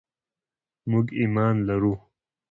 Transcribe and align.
موږ 0.89 1.05
ایمان 1.19 1.55
لرو. 1.67 1.93